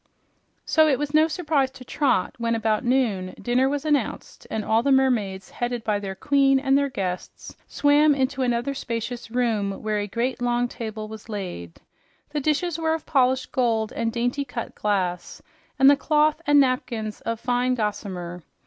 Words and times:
So 0.65 0.87
it 0.87 0.97
was 0.97 1.13
no 1.13 1.27
surprise 1.27 1.69
to 1.69 1.85
Trot 1.85 2.33
when, 2.39 2.55
about 2.55 2.83
noon, 2.83 3.35
dinner 3.39 3.69
was 3.69 3.85
announced 3.85 4.47
and 4.49 4.65
all 4.65 4.81
the 4.81 4.91
mermaids, 4.91 5.51
headed 5.51 5.83
by 5.83 5.99
their 5.99 6.15
queen 6.15 6.59
and 6.59 6.75
their 6.75 6.89
guests, 6.89 7.55
swam 7.67 8.15
into 8.15 8.41
another 8.41 8.73
spacious 8.73 9.29
room 9.29 9.83
where 9.83 9.99
a 9.99 10.07
great, 10.07 10.41
long 10.41 10.67
table 10.67 11.07
was 11.07 11.29
laid. 11.29 11.79
The 12.31 12.39
dishes 12.39 12.79
were 12.79 12.95
of 12.95 13.05
polished 13.05 13.51
gold 13.51 13.91
and 13.93 14.11
dainty 14.11 14.43
cut 14.43 14.73
glass, 14.73 15.39
and 15.77 15.87
the 15.87 15.95
cloth 15.95 16.41
and 16.47 16.59
napkins 16.59 17.21
of 17.21 17.39
fine 17.39 17.75
gossamer. 17.75 18.41